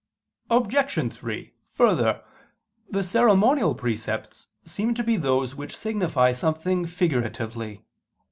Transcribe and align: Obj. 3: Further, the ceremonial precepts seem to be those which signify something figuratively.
Obj. 0.49 1.13
3: 1.13 1.53
Further, 1.73 2.23
the 2.89 3.03
ceremonial 3.03 3.75
precepts 3.75 4.47
seem 4.65 4.95
to 4.95 5.03
be 5.03 5.15
those 5.15 5.53
which 5.53 5.77
signify 5.77 6.31
something 6.31 6.87
figuratively. 6.87 7.85